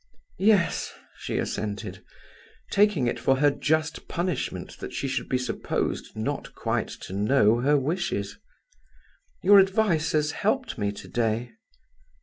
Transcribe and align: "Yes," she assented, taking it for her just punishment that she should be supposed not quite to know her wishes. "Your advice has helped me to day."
"Yes," 0.39 0.95
she 1.19 1.37
assented, 1.37 2.03
taking 2.71 3.05
it 3.05 3.19
for 3.19 3.35
her 3.35 3.51
just 3.51 4.07
punishment 4.07 4.79
that 4.79 4.93
she 4.93 5.07
should 5.07 5.29
be 5.29 5.37
supposed 5.37 6.15
not 6.15 6.55
quite 6.55 6.87
to 7.01 7.13
know 7.13 7.59
her 7.59 7.77
wishes. 7.77 8.39
"Your 9.43 9.59
advice 9.59 10.13
has 10.13 10.31
helped 10.31 10.79
me 10.79 10.91
to 10.91 11.07
day." 11.07 11.51